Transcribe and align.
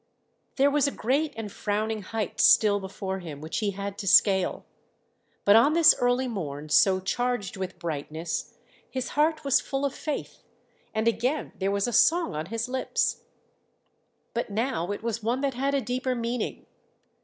There 0.55 0.71
was 0.71 0.87
a 0.87 0.91
great 0.91 1.31
and 1.37 1.51
frowning 1.51 2.01
height 2.01 2.41
still 2.41 2.79
before 2.79 3.19
him 3.19 3.39
which 3.39 3.59
he 3.59 3.69
had 3.69 3.99
to 3.99 4.07
scale; 4.07 4.65
but 5.45 5.55
on 5.55 5.73
this 5.73 5.93
early 5.99 6.27
morn 6.27 6.69
so 6.69 6.99
charged 6.99 7.55
with 7.55 7.77
brightness, 7.77 8.57
his 8.89 9.09
heart 9.09 9.43
was 9.43 9.61
full 9.61 9.85
of 9.85 9.93
faith, 9.93 10.41
and 10.91 11.07
again 11.07 11.51
there 11.59 11.69
was 11.69 11.87
a 11.87 11.93
song 11.93 12.33
on 12.33 12.47
his 12.47 12.67
lips; 12.67 13.25
but 14.33 14.49
now 14.49 14.89
it 14.91 15.03
was 15.03 15.21
one 15.21 15.41
that 15.41 15.53
had 15.53 15.75
a 15.75 15.81
deeper 15.81 16.15
meaning. 16.15 16.65